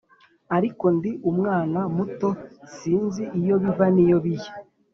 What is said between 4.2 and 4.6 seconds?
bijya.